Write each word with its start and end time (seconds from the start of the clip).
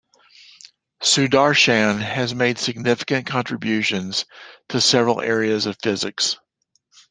Sudarshan 1.03 1.99
has 2.01 2.33
made 2.33 2.57
significant 2.57 3.27
contributions 3.27 4.25
to 4.69 4.81
several 4.81 5.21
areas 5.21 5.67
of 5.67 5.77
physics. 5.79 6.37